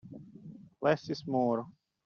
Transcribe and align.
Less 0.81 1.11
is 1.11 1.27
more. 1.27 1.67